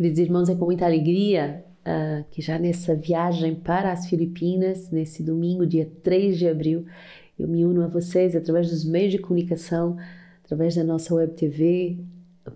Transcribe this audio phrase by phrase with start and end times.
[0.00, 5.22] Queridos irmãos, é com muita alegria uh, que já nessa viagem para as Filipinas, nesse
[5.22, 6.86] domingo, dia 3 de abril,
[7.38, 9.98] eu me uno a vocês através dos meios de comunicação,
[10.42, 11.98] através da nossa web TV,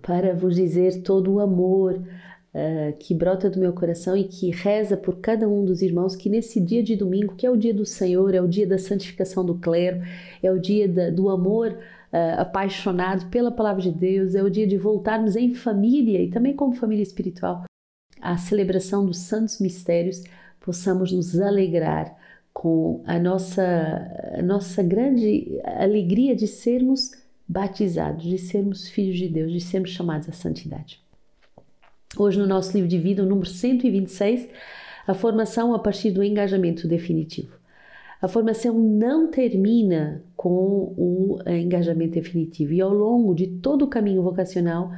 [0.01, 4.97] para vos dizer todo o amor uh, que brota do meu coração e que reza
[4.97, 7.85] por cada um dos irmãos que nesse dia de domingo, que é o dia do
[7.85, 10.01] Senhor, é o dia da santificação do clero,
[10.41, 11.77] é o dia da, do amor
[12.15, 16.55] uh, apaixonado pela palavra de Deus, é o dia de voltarmos em família e também
[16.55, 17.63] como família espiritual
[18.21, 20.23] à celebração dos santos mistérios,
[20.59, 22.15] possamos nos alegrar
[22.53, 23.63] com a nossa,
[24.37, 27.11] a nossa grande alegria de sermos
[27.47, 30.99] batizados, de sermos filhos de Deus, de sermos chamados à santidade.
[32.17, 34.47] Hoje, no nosso livro de vida, o número 126,
[35.05, 37.55] a formação a partir do engajamento definitivo.
[38.21, 44.23] A formação não termina com o engajamento definitivo e ao longo de todo o caminho
[44.23, 44.91] vocacional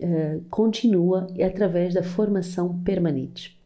[0.00, 3.60] eh, continua através da formação permanente.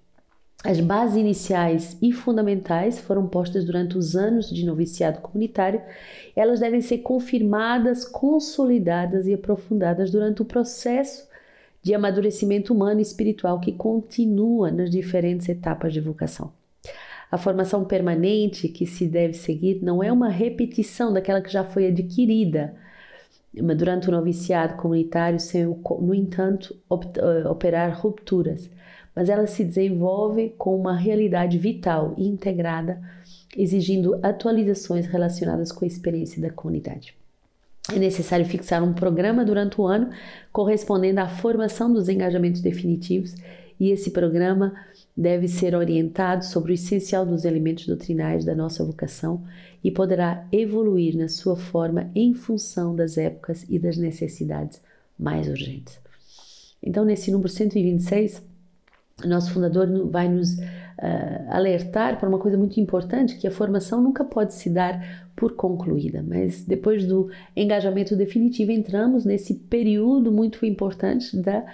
[0.64, 5.80] As bases iniciais e fundamentais foram postas durante os anos de noviciado comunitário.
[6.34, 11.28] Elas devem ser confirmadas, consolidadas e aprofundadas durante o processo
[11.82, 16.50] de amadurecimento humano e espiritual que continua nas diferentes etapas de vocação.
[17.30, 21.88] A formação permanente que se deve seguir não é uma repetição daquela que já foi
[21.88, 22.74] adquirida
[23.52, 28.70] durante o noviciado comunitário, sem, no entanto, eh, operar rupturas
[29.16, 33.00] mas ela se desenvolve com uma realidade vital e integrada,
[33.56, 37.14] exigindo atualizações relacionadas com a experiência da comunidade.
[37.90, 40.10] É necessário fixar um programa durante o ano
[40.52, 43.34] correspondendo à formação dos engajamentos definitivos,
[43.78, 44.74] e esse programa
[45.16, 49.42] deve ser orientado sobre o essencial dos elementos doutrinais da nossa vocação
[49.82, 54.80] e poderá evoluir na sua forma em função das épocas e das necessidades
[55.18, 55.98] mais urgentes.
[56.82, 58.42] Então, nesse número 126,
[59.24, 60.62] nosso fundador vai nos uh,
[61.48, 66.22] alertar para uma coisa muito importante, que a formação nunca pode se dar por concluída,
[66.26, 71.64] mas depois do engajamento definitivo entramos nesse período muito importante da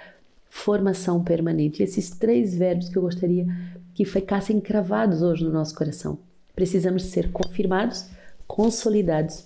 [0.53, 1.81] formação permanente.
[1.81, 3.47] E esses três verbos que eu gostaria
[3.95, 6.19] que ficassem cravados hoje no nosso coração.
[6.55, 8.05] Precisamos ser confirmados,
[8.47, 9.45] consolidados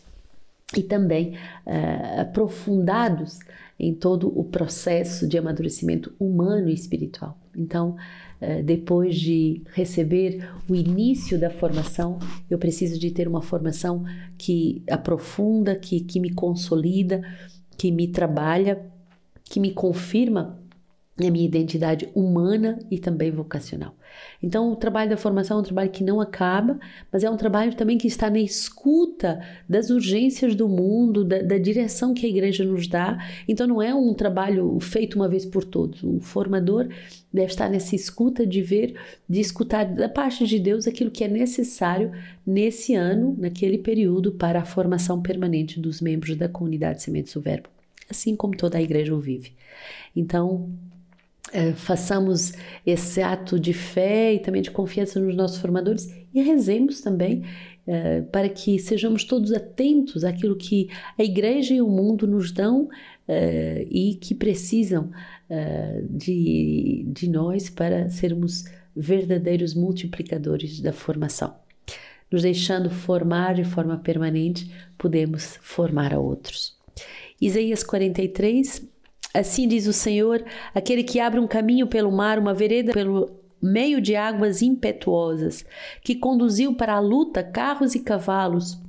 [0.76, 1.36] e também
[1.66, 3.40] uh, aprofundados
[3.80, 7.38] em todo o processo de amadurecimento humano e espiritual.
[7.56, 7.96] Então,
[8.42, 12.20] uh, depois de receber o início da formação,
[12.50, 14.04] eu preciso de ter uma formação
[14.38, 17.22] que aprofunda, que, que me consolida,
[17.78, 18.86] que me trabalha,
[19.46, 20.67] que me confirma
[21.26, 23.96] a minha identidade humana e também vocacional.
[24.42, 26.80] Então, o trabalho da formação é um trabalho que não acaba,
[27.12, 31.58] mas é um trabalho também que está na escuta das urgências do mundo, da, da
[31.58, 33.18] direção que a igreja nos dá.
[33.48, 36.04] Então, não é um trabalho feito uma vez por todos.
[36.04, 36.88] O formador
[37.34, 38.96] deve estar nessa escuta de ver,
[39.28, 42.12] de escutar da parte de Deus aquilo que é necessário
[42.46, 47.70] nesse ano, naquele período, para a formação permanente dos membros da comunidade Sementes do Verbo,
[48.10, 49.52] assim como toda a igreja o vive.
[50.16, 50.70] Então,
[51.54, 52.54] é, façamos
[52.86, 57.44] esse ato de fé e também de confiança nos nossos formadores e rezemos também
[57.86, 62.90] é, para que sejamos todos atentos àquilo que a igreja e o mundo nos dão
[63.28, 65.12] é, e que precisam
[66.10, 71.56] de, de nós para sermos verdadeiros multiplicadores da formação.
[72.30, 76.76] Nos deixando formar de forma permanente, podemos formar a outros.
[77.40, 78.86] Isaías 43,
[79.38, 80.44] Assim diz o Senhor,
[80.74, 83.30] aquele que abre um caminho pelo mar, uma vereda pelo
[83.62, 85.64] meio de águas impetuosas,
[86.02, 88.80] que conduziu para a luta carros e cavalos,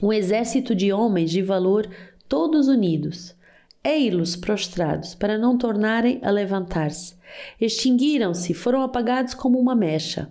[0.00, 1.88] um exército de homens de valor,
[2.28, 3.34] todos unidos.
[3.82, 7.14] Ei-los prostrados, para não tornarem a levantar-se.
[7.60, 10.30] Extinguiram-se, foram apagados como uma mecha.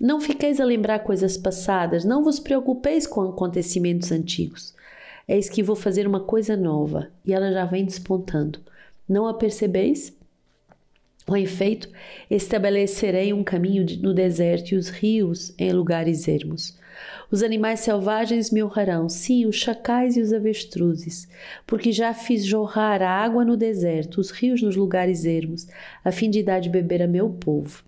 [0.00, 4.74] Não fiqueis a lembrar coisas passadas, não vos preocupeis com acontecimentos antigos.
[5.26, 8.60] Eis que vou fazer uma coisa nova, e ela já vem despontando.
[9.08, 10.16] Não a percebeis?
[11.26, 11.90] Com efeito,
[12.30, 16.78] estabelecerei um caminho no deserto e os rios em lugares ermos.
[17.30, 21.28] Os animais selvagens me honrarão, sim, os chacais e os avestruzes,
[21.66, 25.68] porque já fiz jorrar a água no deserto, os rios nos lugares ermos,
[26.02, 27.84] a fim de dar de beber a meu povo,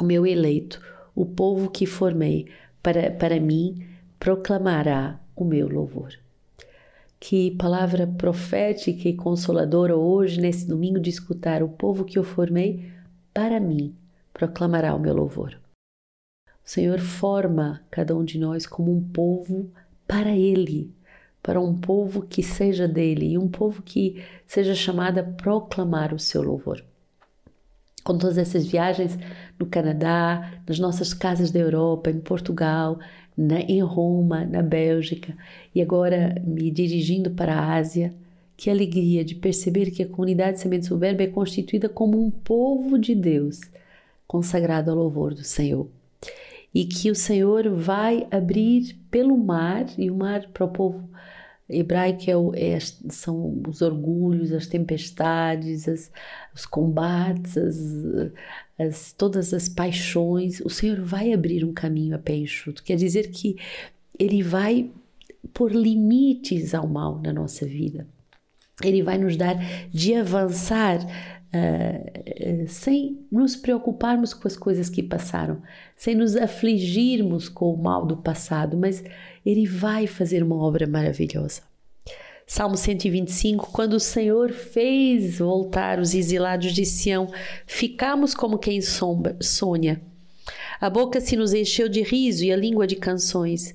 [0.00, 0.80] o meu eleito,
[1.14, 2.46] o povo que formei,
[2.82, 3.86] para, para mim
[4.18, 6.21] proclamará o meu louvor.
[7.24, 12.90] Que palavra profética e consoladora hoje, nesse domingo, de escutar o povo que eu formei,
[13.32, 13.94] para mim,
[14.34, 15.56] proclamará o meu louvor.
[16.48, 19.70] O Senhor forma cada um de nós como um povo
[20.04, 20.92] para Ele,
[21.40, 26.18] para um povo que seja dele e um povo que seja chamado a proclamar o
[26.18, 26.84] seu louvor.
[28.04, 29.16] com todas essas viagens
[29.56, 32.98] no Canadá, nas nossas casas da Europa, em Portugal,
[33.36, 35.36] na, em Roma, na Bélgica
[35.74, 38.14] e agora me dirigindo para a Ásia.
[38.56, 42.98] Que alegria de perceber que a comunidade Sementes do Verbo é constituída como um povo
[42.98, 43.60] de Deus,
[44.26, 45.88] consagrado ao louvor do Senhor.
[46.72, 51.08] E que o Senhor vai abrir pelo mar, e o mar para o povo
[51.68, 56.10] hebraico é, o, é, são os orgulhos, as tempestades, as,
[56.54, 58.32] os combates, as,
[58.78, 60.60] as, todas as paixões.
[60.60, 62.82] O Senhor vai abrir um caminho a pé enxuto.
[62.82, 63.56] Quer dizer que
[64.18, 64.90] Ele vai
[65.52, 68.06] pôr limites ao mal na nossa vida.
[68.82, 69.56] Ele vai nos dar
[69.90, 75.62] de avançar uh, uh, sem nos preocuparmos com as coisas que passaram,
[75.94, 79.04] sem nos afligirmos com o mal do passado, mas
[79.44, 81.71] Ele vai fazer uma obra maravilhosa.
[82.54, 87.32] Salmo 125: Quando o Senhor fez voltar os exilados de Sião,
[87.66, 90.02] ficamos como quem sombra, sonha.
[90.78, 93.74] A boca se nos encheu de riso e a língua de canções.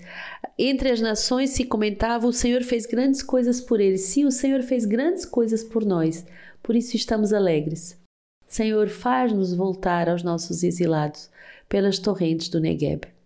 [0.59, 4.01] Entre as nações se comentava: o Senhor fez grandes coisas por eles.
[4.01, 6.23] Sim, o Senhor fez grandes coisas por nós.
[6.61, 7.99] Por isso estamos alegres.
[8.47, 11.31] Senhor, faz-nos voltar aos nossos exilados
[11.67, 13.16] pelas torrentes do Negueb.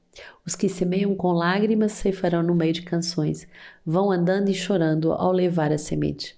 [0.46, 3.48] Os que semeiam com lágrimas ceifarão no meio de canções.
[3.86, 6.36] Vão andando e chorando ao levar a semente.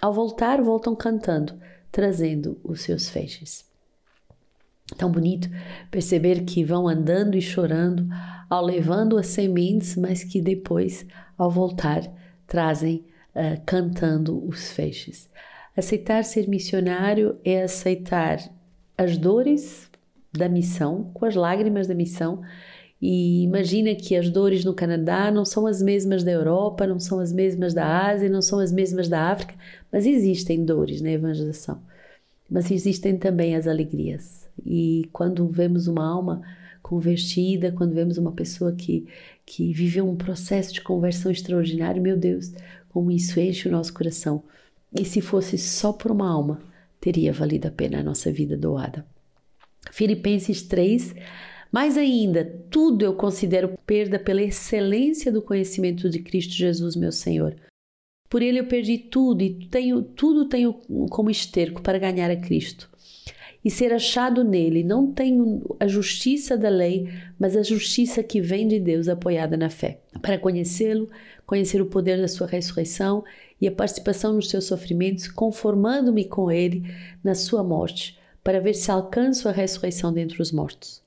[0.00, 1.58] Ao voltar, voltam cantando,
[1.90, 3.64] trazendo os seus feixes.
[4.98, 5.48] Tão bonito
[5.90, 8.06] perceber que vão andando e chorando
[8.50, 11.06] ao levando as sementes, mas que depois,
[11.38, 12.02] ao voltar,
[12.46, 13.04] trazem
[13.34, 15.28] uh, cantando os feixes.
[15.76, 18.38] Aceitar ser missionário é aceitar
[18.96, 19.90] as dores
[20.32, 22.42] da missão, com as lágrimas da missão.
[23.06, 27.20] E imagina que as dores no Canadá não são as mesmas da Europa, não são
[27.20, 29.54] as mesmas da Ásia, não são as mesmas da África,
[29.92, 31.82] mas existem dores na evangelização.
[32.50, 34.48] Mas existem também as alegrias.
[34.64, 36.40] E quando vemos uma alma
[36.82, 39.06] convertida, quando vemos uma pessoa que,
[39.44, 42.52] que viveu um processo de conversão extraordinário, meu Deus,
[42.88, 44.42] como isso enche o nosso coração.
[44.98, 46.58] E se fosse só por uma alma,
[46.98, 49.04] teria valido a pena a nossa vida doada.
[49.92, 51.14] Filipenses 3.
[51.74, 57.56] Mais ainda, tudo eu considero perda pela excelência do conhecimento de Cristo Jesus, meu Senhor.
[58.30, 60.74] Por ele eu perdi tudo e tenho tudo tenho
[61.10, 62.88] como esterco para ganhar a Cristo
[63.64, 64.84] e ser achado nele.
[64.84, 69.68] Não tenho a justiça da lei, mas a justiça que vem de Deus apoiada na
[69.68, 69.98] fé.
[70.22, 71.10] Para conhecê-lo,
[71.44, 73.24] conhecer o poder da sua ressurreição
[73.60, 76.84] e a participação nos seus sofrimentos, conformando-me com ele
[77.24, 81.02] na sua morte, para ver se alcanço a ressurreição dentre os mortos.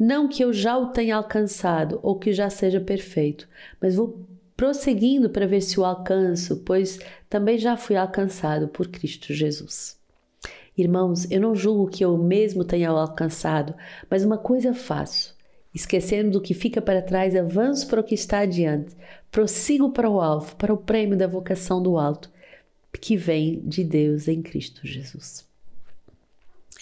[0.00, 3.46] Não que eu já o tenha alcançado ou que já seja perfeito,
[3.78, 4.26] mas vou
[4.56, 6.98] prosseguindo para ver se o alcanço, pois
[7.28, 9.98] também já fui alcançado por Cristo Jesus.
[10.74, 13.74] Irmãos, eu não julgo que eu mesmo tenha alcançado,
[14.08, 15.36] mas uma coisa faço.
[15.74, 18.96] Esquecendo do que fica para trás, avanço para o que está adiante,
[19.30, 22.30] prossigo para o alvo, para o prêmio da vocação do alto,
[22.98, 25.46] que vem de Deus em Cristo Jesus.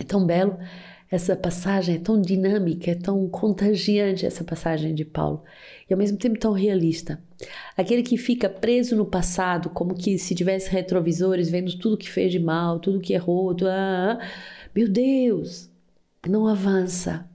[0.00, 0.56] É tão belo
[1.10, 5.42] essa passagem, é tão dinâmica, é tão contagiante essa passagem de Paulo
[5.88, 7.22] e ao mesmo tempo tão realista.
[7.76, 12.30] Aquele que fica preso no passado, como que se tivesse retrovisores, vendo tudo que fez
[12.30, 14.18] de mal, tudo que errou, tudo, ah,
[14.74, 15.70] meu Deus,
[16.28, 17.26] não avança.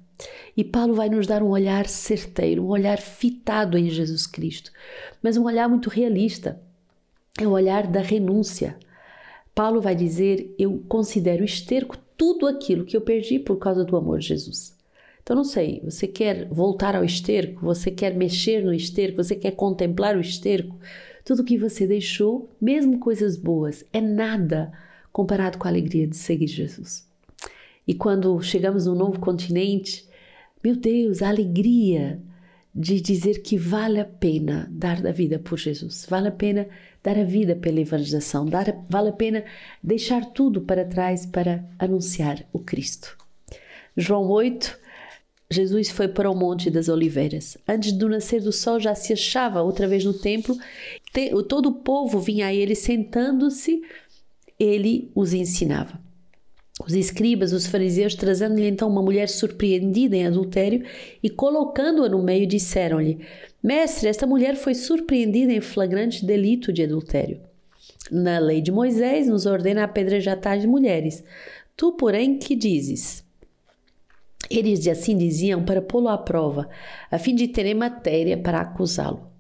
[0.55, 4.71] E Paulo vai nos dar um olhar certeiro, um olhar fitado em Jesus Cristo,
[5.21, 6.61] mas um olhar muito realista.
[7.39, 8.77] É o olhar da renúncia.
[9.55, 14.19] Paulo vai dizer: Eu considero esterco tudo aquilo que eu perdi por causa do amor
[14.19, 14.77] de Jesus.
[15.21, 19.51] Então, não sei, você quer voltar ao esterco, você quer mexer no esterco, você quer
[19.51, 20.77] contemplar o esterco,
[21.23, 24.71] tudo que você deixou, mesmo coisas boas, é nada
[25.13, 27.07] comparado com a alegria de seguir Jesus.
[27.87, 30.05] E quando chegamos num novo continente,
[30.61, 32.21] meu Deus, a alegria
[32.75, 36.67] de dizer que vale a pena dar a vida por Jesus, vale a pena
[37.03, 39.43] dar a vida pela evangelização, dar, vale a pena
[39.83, 43.17] deixar tudo para trás para anunciar o Cristo.
[43.95, 44.79] João 8,
[45.51, 47.57] Jesus foi para o Monte das Oliveiras.
[47.67, 50.57] Antes do nascer do sol já se achava outra vez no templo.
[51.47, 53.83] Todo o povo vinha a ele sentando-se,
[54.59, 56.01] ele os ensinava.
[56.83, 60.83] Os escribas, os fariseus, trazendo-lhe então uma mulher surpreendida em adultério
[61.21, 63.19] e colocando-a no meio, disseram-lhe:
[63.63, 67.39] Mestre, esta mulher foi surpreendida em flagrante delito de adultério.
[68.11, 71.23] Na lei de Moisés nos ordena apedrejar tais mulheres.
[71.77, 73.23] Tu, porém, que dizes?
[74.51, 76.69] Eles assim diziam para pô-lo à prova,
[77.09, 79.31] a fim de terem matéria para acusá-lo.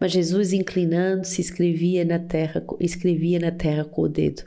[0.00, 4.42] Mas Jesus, inclinando-se, escrevia na terra, escrevia na terra com o dedo.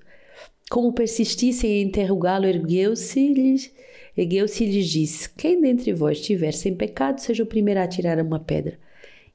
[0.69, 3.71] Como persistissem em interrogá-lo, ergueu-se
[4.17, 8.19] ergueu-se e lhes disse: Quem dentre vós tiver sem pecado, seja o primeiro a atirar
[8.19, 8.77] uma pedra.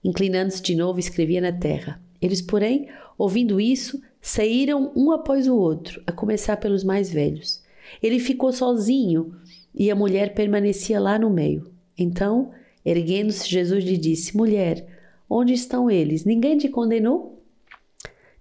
[0.02, 2.00] Inclinando-se de novo, escrevia na terra.
[2.20, 7.62] Eles, porém, ouvindo isso, saíram um após o outro, a começar pelos mais velhos.
[8.02, 9.34] Ele ficou sozinho
[9.74, 11.70] e a mulher permanecia lá no meio.
[11.96, 12.50] Então,
[12.84, 14.86] erguendo-se, Jesus lhe disse: Mulher,
[15.28, 16.24] onde estão eles?
[16.24, 17.42] Ninguém te condenou?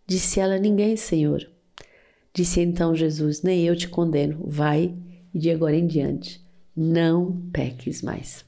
[0.05, 1.47] Disse ela: Ninguém, Senhor.
[2.33, 4.39] Disse então Jesus: Nem eu te condeno.
[4.45, 4.93] Vai
[5.33, 6.45] e de agora em diante
[6.77, 8.45] não peques mais.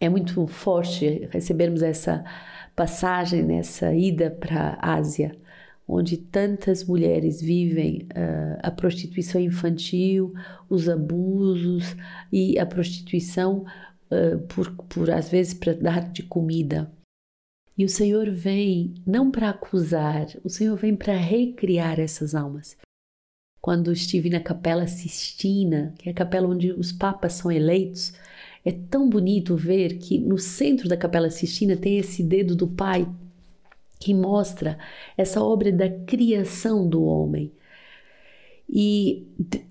[0.00, 2.24] É muito forte recebermos essa
[2.74, 5.36] passagem nessa ida para a Ásia,
[5.86, 10.32] onde tantas mulheres vivem uh, a prostituição infantil,
[10.68, 11.96] os abusos
[12.32, 13.64] e a prostituição
[14.10, 16.90] uh, por, por às vezes para dar de comida.
[17.76, 22.76] E o Senhor vem não para acusar, o Senhor vem para recriar essas almas.
[23.60, 28.12] Quando estive na Capela Sistina, que é a capela onde os papas são eleitos,
[28.64, 33.08] é tão bonito ver que no centro da Capela Sistina tem esse dedo do Pai
[33.98, 34.78] que mostra
[35.16, 37.52] essa obra da criação do homem.
[38.68, 39.26] E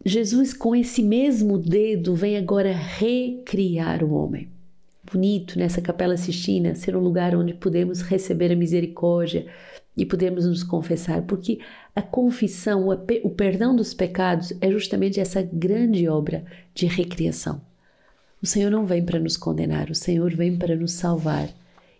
[0.06, 4.50] Jesus, com esse mesmo dedo, vem agora recriar o homem.
[5.12, 9.48] Bonito nessa Capela Sistina ser um lugar onde podemos receber a misericórdia
[9.98, 11.60] e podemos nos confessar, porque
[11.96, 12.88] a confissão,
[13.24, 17.71] o perdão dos pecados é justamente essa grande obra de recriação.
[18.42, 21.48] O Senhor não vem para nos condenar, o Senhor vem para nos salvar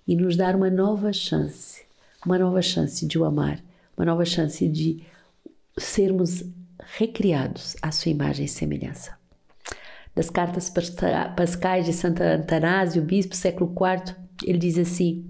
[0.08, 1.84] e nos dar uma nova chance,
[2.26, 3.64] uma nova chance de o amar,
[3.96, 5.04] uma nova chance de
[5.78, 6.44] sermos
[6.98, 9.16] recriados à sua imagem e semelhança.
[10.16, 10.68] Das cartas
[11.38, 15.24] pascais de Santo Antanásio, bispo século IV, ele diz assim: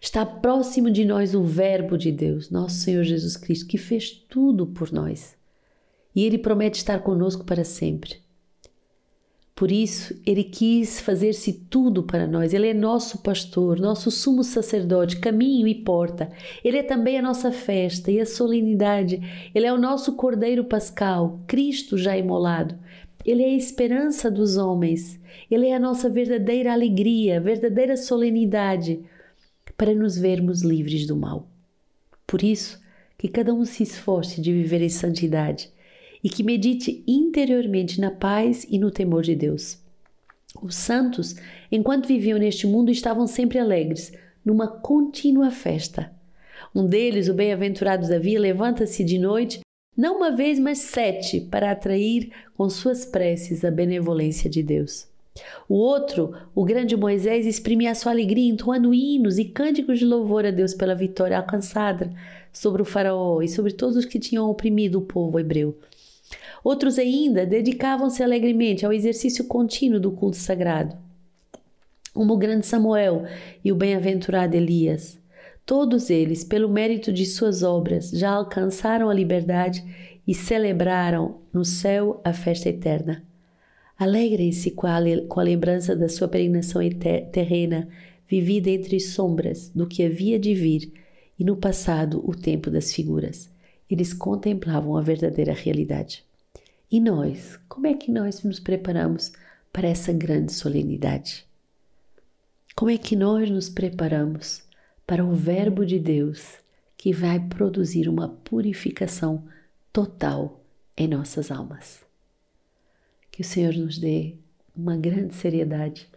[0.00, 4.66] Está próximo de nós o Verbo de Deus, nosso Senhor Jesus Cristo, que fez tudo
[4.66, 5.36] por nós.
[6.14, 8.23] E ele promete estar conosco para sempre.
[9.54, 12.52] Por isso, ele quis fazer-se tudo para nós.
[12.52, 16.28] Ele é nosso pastor, nosso sumo sacerdote, caminho e porta.
[16.64, 19.20] Ele é também a nossa festa e a solenidade.
[19.54, 22.76] Ele é o nosso cordeiro pascal, Cristo já imolado.
[23.24, 25.20] Ele é a esperança dos homens.
[25.48, 29.04] Ele é a nossa verdadeira alegria, verdadeira solenidade,
[29.76, 31.48] para nos vermos livres do mal.
[32.26, 32.82] Por isso,
[33.16, 35.72] que cada um se esforce de viver em santidade
[36.24, 39.78] e que medite interiormente na paz e no temor de Deus.
[40.62, 41.36] Os santos,
[41.70, 44.10] enquanto viviam neste mundo, estavam sempre alegres,
[44.42, 46.10] numa contínua festa.
[46.74, 49.60] Um deles, o bem-aventurado Davi, levanta-se de noite,
[49.94, 55.06] não uma vez, mas sete, para atrair com suas preces a benevolência de Deus.
[55.68, 60.46] O outro, o grande Moisés, exprimia a sua alegria entoando hinos e cânticos de louvor
[60.46, 62.12] a Deus pela vitória alcançada
[62.52, 65.76] sobre o faraó e sobre todos os que tinham oprimido o povo hebreu.
[66.64, 70.96] Outros ainda dedicavam-se alegremente ao exercício contínuo do culto sagrado,
[72.14, 73.26] como o grande Samuel
[73.62, 75.18] e o bem-aventurado Elias.
[75.66, 79.84] Todos eles, pelo mérito de suas obras, já alcançaram a liberdade
[80.26, 83.22] e celebraram no céu a festa eterna.
[83.98, 84.86] Alegrem-se com,
[85.28, 86.80] com a, lembrança da sua peregrinação
[87.30, 87.88] terrena,
[88.26, 90.90] vivida entre sombras do que havia de vir,
[91.38, 93.50] e no passado o tempo das figuras.
[93.90, 96.24] Eles contemplavam a verdadeira realidade.
[96.90, 99.32] E nós, como é que nós nos preparamos
[99.72, 101.46] para essa grande solenidade?
[102.76, 104.62] Como é que nós nos preparamos
[105.06, 106.58] para o Verbo de Deus
[106.96, 109.44] que vai produzir uma purificação
[109.92, 110.60] total
[110.96, 112.04] em nossas almas?
[113.30, 114.34] Que o Senhor nos dê
[114.76, 116.08] uma grande seriedade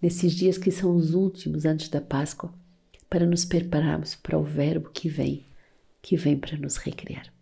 [0.00, 2.52] nesses dias que são os últimos antes da Páscoa,
[3.08, 5.46] para nos prepararmos para o Verbo que vem,
[6.02, 7.35] que vem para nos recriar.